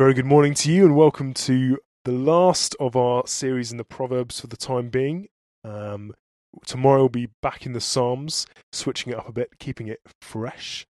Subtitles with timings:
[0.00, 3.84] Very good morning to you, and welcome to the last of our series in the
[3.84, 5.28] Proverbs for the time being.
[5.62, 6.14] Um,
[6.64, 10.86] tomorrow we'll be back in the Psalms, switching it up a bit, keeping it fresh.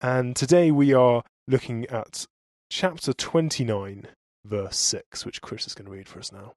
[0.00, 2.28] And today we are looking at
[2.70, 4.06] chapter 29,
[4.44, 6.52] verse 6, which Chris is going to read for us now.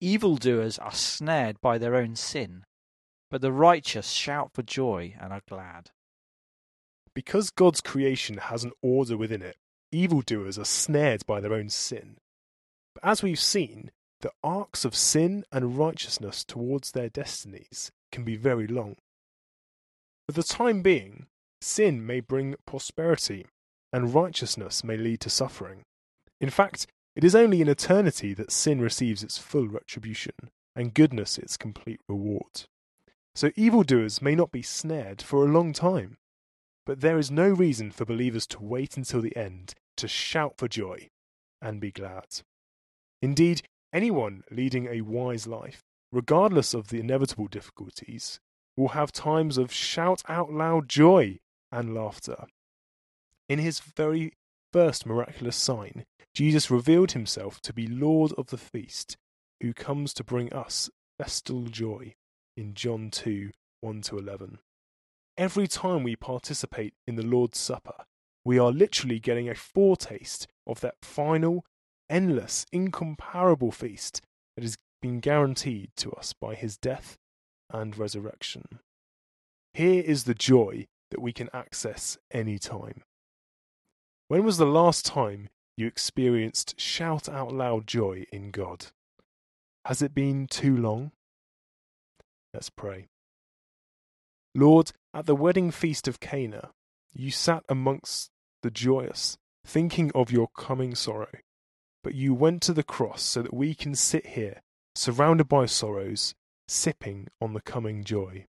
[0.00, 2.64] Evildoers are snared by their own sin,
[3.30, 5.90] but the righteous shout for joy and are glad.
[7.14, 9.54] Because God's creation has an order within it,
[9.94, 12.16] evildoers are snared by their own sin.
[12.94, 18.36] But as we've seen, the arcs of sin and righteousness towards their destinies can be
[18.36, 18.96] very long.
[20.26, 21.26] For the time being,
[21.60, 23.46] sin may bring prosperity,
[23.92, 25.82] and righteousness may lead to suffering.
[26.40, 30.34] In fact, it is only in eternity that sin receives its full retribution,
[30.74, 32.64] and goodness its complete reward.
[33.34, 36.16] So evildoers may not be snared for a long time,
[36.86, 40.68] but there is no reason for believers to wait until the end to shout for
[40.68, 41.08] joy
[41.60, 42.42] and be glad.
[43.22, 48.40] Indeed, anyone leading a wise life, regardless of the inevitable difficulties,
[48.76, 51.38] will have times of shout out loud joy
[51.70, 52.46] and laughter.
[53.48, 54.32] In his very
[54.72, 59.16] first miraculous sign, Jesus revealed himself to be Lord of the feast,
[59.60, 62.14] who comes to bring us festal joy
[62.56, 63.50] in John 2
[63.80, 64.58] 1 to 11.
[65.36, 68.04] Every time we participate in the Lord's Supper,
[68.44, 71.64] we are literally getting a foretaste of that final,
[72.10, 74.20] endless, incomparable feast
[74.56, 77.16] that has been guaranteed to us by his death
[77.70, 78.80] and resurrection.
[79.72, 83.02] Here is the joy that we can access any time.
[84.28, 88.86] When was the last time you experienced shout out loud joy in God?
[89.84, 91.12] Has it been too long?
[92.52, 93.06] Let's pray.
[94.54, 96.70] Lord, at the wedding feast of Cana,
[97.12, 98.30] you sat amongst
[98.64, 101.28] the joyous, thinking of your coming sorrow.
[102.02, 104.62] But you went to the cross so that we can sit here,
[104.94, 106.34] surrounded by sorrows,
[106.66, 108.46] sipping on the coming joy.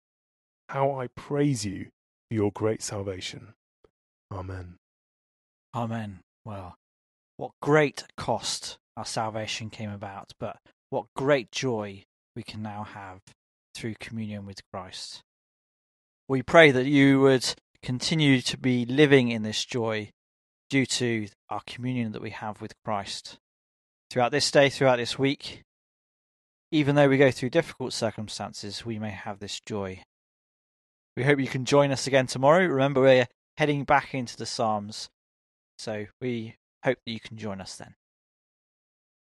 [0.70, 1.90] How I praise you
[2.28, 3.52] for your great salvation.
[4.32, 4.76] Amen.
[5.74, 6.20] Amen.
[6.42, 6.76] Well,
[7.36, 10.56] what great cost our salvation came about, but
[10.88, 13.20] what great joy we can now have
[13.74, 15.20] through communion with Christ.
[16.28, 20.10] We pray that you would continue to be living in this joy
[20.70, 23.38] due to our communion that we have with Christ.
[24.10, 25.62] Throughout this day, throughout this week,
[26.70, 30.02] even though we go through difficult circumstances, we may have this joy.
[31.16, 32.64] We hope you can join us again tomorrow.
[32.66, 35.08] Remember, we're heading back into the Psalms,
[35.78, 37.94] so we hope that you can join us then.